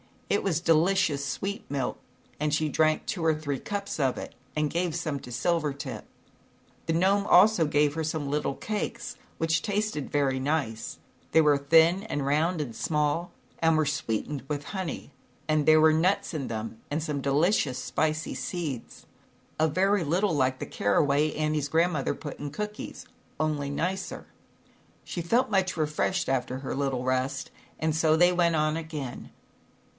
[0.31, 1.99] It was delicious sweet milk
[2.39, 6.03] and she drank two or three cups of it and gave some to Silvertip.
[6.03, 10.97] dtfmiffl'^i The Gnome also gave her some little cakes, which tasted very nice;
[11.33, 15.11] they were thin, and round, and small, and were sweetened with honey,
[15.47, 17.67] and there were nuts in them, and some A % V sX.,.::?.;\ 126 ZAUBERLINDA, THE
[17.67, 17.67] WISE WITCH.
[17.67, 17.83] delicious
[18.27, 19.05] spicy seeds,
[19.59, 23.05] a very little like the carraway Annie's grandmother put in cookies,
[23.37, 24.25] only nicer.
[25.03, 29.31] She felt much refreshed after her little rest, and so they went on again, but